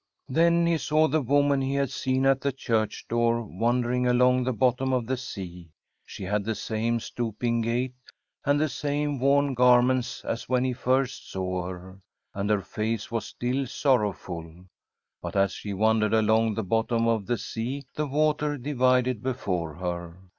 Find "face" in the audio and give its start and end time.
12.63-13.11